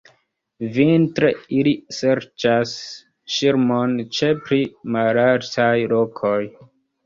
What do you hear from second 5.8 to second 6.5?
lokoj.